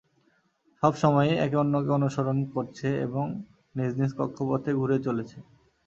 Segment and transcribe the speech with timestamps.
[0.83, 3.25] সব সময়ই একে অন্যকে অনুসরণ করছে এবং
[3.75, 5.37] নিজ নিজ কক্ষপথে ঘুরে চলেছে।